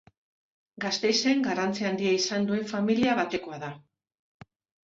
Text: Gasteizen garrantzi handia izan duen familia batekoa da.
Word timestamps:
Gasteizen 0.85 1.43
garrantzi 1.47 1.87
handia 1.91 2.13
izan 2.21 2.47
duen 2.49 2.65
familia 2.73 3.15
batekoa 3.23 3.61
da. 3.67 3.71